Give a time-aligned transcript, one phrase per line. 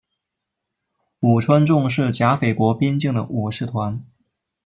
[1.19, 4.03] 武川众是甲斐国边境的武士团。